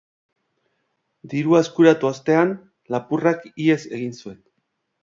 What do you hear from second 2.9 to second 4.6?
lapurrak ihes egin zuen.